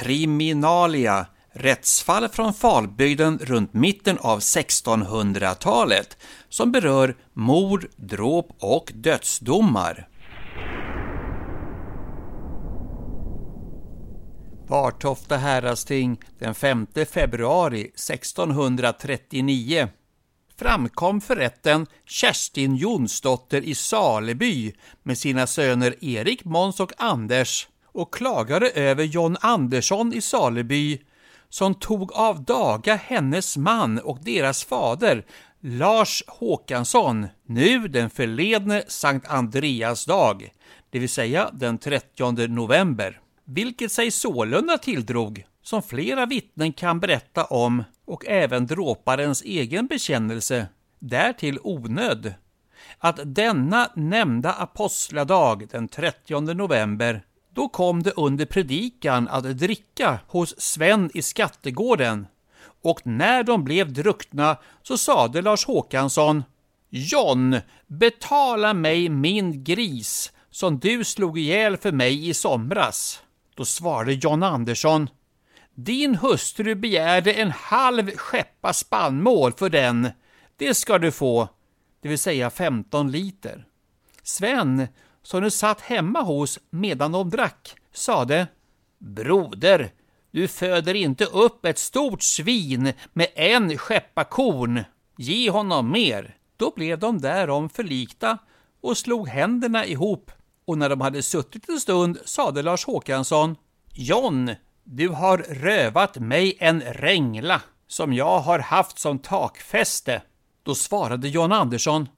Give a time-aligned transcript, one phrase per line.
[0.00, 6.16] Kriminalia Rättsfall från Falbygden runt mitten av 1600-talet
[6.48, 10.08] som berör mord, dråp och dödsdomar.
[14.68, 19.88] Vartofta häradsting den 5 februari 1639
[20.56, 24.72] framkom för rätten Kerstin Jonsdotter i Saleby
[25.02, 31.00] med sina söner Erik, Måns och Anders och klagade över John Andersson i Saleby
[31.48, 35.24] som tog av daga hennes man och deras fader
[35.60, 40.52] Lars Håkansson, nu den förledne Sankt Andreas dag,
[40.90, 47.44] det vill säga den 30 november, vilket sig sålunda tilldrog, som flera vittnen kan berätta
[47.44, 50.66] om och även dråparens egen bekännelse,
[50.98, 52.34] därtill onöd,
[52.98, 57.22] att denna nämnda apostladag den 30 november
[57.54, 62.26] då kom det under predikan att dricka hos Sven i skattegården
[62.82, 66.42] och när de blev druckna så sade Lars Håkansson
[66.92, 67.56] John,
[67.86, 73.22] betala mig min gris som du slog ihjäl för mig i somras.
[73.54, 75.08] Då svarade John Andersson
[75.74, 80.08] Din hustru begärde en halv skeppa spannmål för den.
[80.56, 81.48] Det ska du få,
[82.02, 83.66] det vill säga 15 liter.
[84.22, 84.88] Sven
[85.22, 88.46] som de satt hemma hos medan de drack, sade
[88.98, 89.90] Broder,
[90.30, 94.84] du föder inte upp ett stort svin med en skeppa korn.
[95.16, 96.36] Ge honom mer.
[96.56, 98.38] Då blev de därom förlikta
[98.80, 100.30] och slog händerna ihop
[100.64, 103.56] och när de hade suttit en stund sade Lars Håkansson
[103.92, 104.50] John,
[104.84, 110.22] du har rövat mig en rängla som jag har haft som takfäste.
[110.62, 112.08] Då svarade John Andersson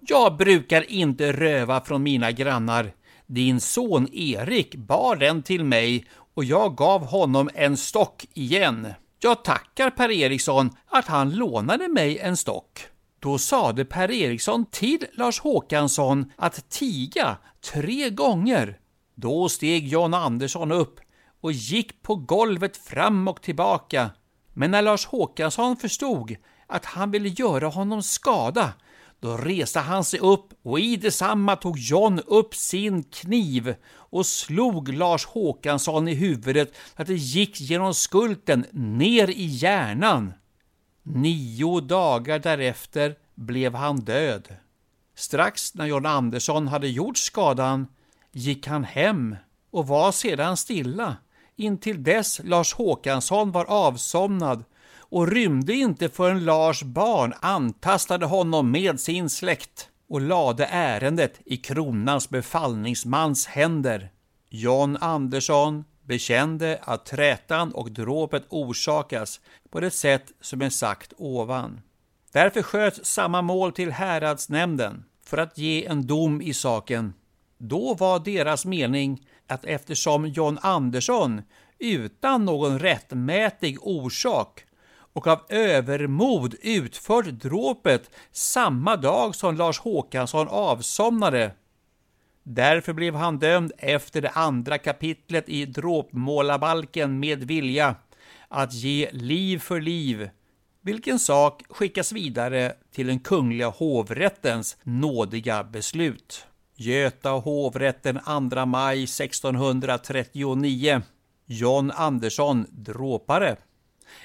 [0.00, 2.92] jag brukar inte röva från mina grannar.
[3.26, 8.88] Din son Erik bar den till mig och jag gav honom en stock igen.
[9.20, 12.80] Jag tackar Per Eriksson att han lånade mig en stock.
[13.20, 17.36] Då sade Per Eriksson till Lars Håkansson att tiga
[17.72, 18.78] tre gånger.
[19.14, 21.00] Då steg John Andersson upp
[21.40, 24.10] och gick på golvet fram och tillbaka.
[24.54, 26.36] Men när Lars Håkansson förstod
[26.66, 28.72] att han ville göra honom skada
[29.20, 34.94] då reste han sig upp och i detsamma tog John upp sin kniv och slog
[34.94, 40.32] Lars Håkansson i huvudet så att det gick genom skulten ner i hjärnan.
[41.02, 44.48] Nio dagar därefter blev han död.
[45.14, 47.86] Strax när John Andersson hade gjort skadan
[48.32, 49.36] gick han hem
[49.70, 51.16] och var sedan stilla
[51.56, 54.64] intill dess Lars Håkansson var avsomnad
[55.10, 61.56] och rymde inte förrän Lars barn antastade honom med sin släkt och lade ärendet i
[61.56, 64.10] kronans befallningsmans händer.
[64.50, 69.40] John Andersson bekände att trätan och dråpet orsakas
[69.70, 71.80] på det sätt som är sagt ovan.
[72.32, 77.14] Därför sköts samma mål till häradsnämnden för att ge en dom i saken.
[77.58, 81.42] Då var deras mening att eftersom John Andersson
[81.78, 84.65] utan någon rättmätig orsak
[85.16, 91.52] och av övermod utfört dråpet samma dag som Lars Håkansson avsomnade.
[92.42, 97.94] Därför blev han dömd efter det andra kapitlet i dråpmålabalken med vilja
[98.48, 100.30] att ge liv för liv,
[100.80, 106.46] vilken sak skickas vidare till den kungliga hovrättens nådiga beslut.
[106.74, 111.02] Göta hovrätten 2 maj 1639
[111.46, 113.56] John Andersson, dråpare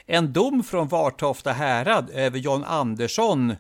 [0.05, 3.55] en dom från Vartofta härad över John Andersson,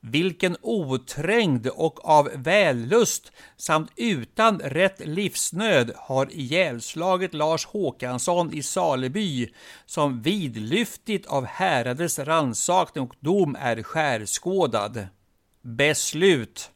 [0.00, 9.48] vilken oträngd och av vällust samt utan rätt livsnöd har ihjälslagit Lars Håkansson i Saleby,
[9.86, 15.06] som vidlyftigt av häradets rannsakning och dom är skärskådad.
[15.62, 16.70] Beslut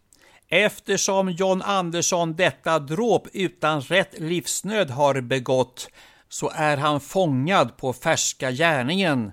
[0.51, 5.91] Eftersom John Andersson detta dråp utan rätt livsnöd har begått
[6.29, 9.33] så är han fångad på färska gärningen,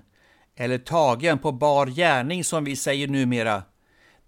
[0.56, 3.62] eller tagen på bar gärning som vi säger numera.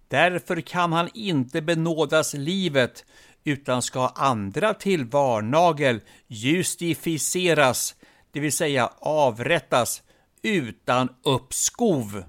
[0.07, 3.05] Därför kan han inte benådas livet,
[3.43, 7.95] utan ska andra till varnagel justificeras,
[8.31, 10.03] det vill säga avrättas,
[10.41, 12.23] utan uppskov.